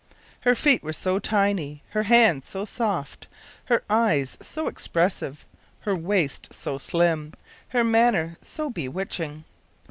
[0.39, 3.27] Her feet were so tiny, her hands so soft,
[3.65, 5.45] her eyes so expressive,
[5.81, 7.33] her waist so slim,
[7.67, 9.43] her manner so bewitching!